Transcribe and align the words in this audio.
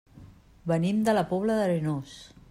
Venim 0.71 1.03
de 1.09 1.13
la 1.17 1.23
Pobla 1.33 1.59
d'Arenós. 1.59 2.17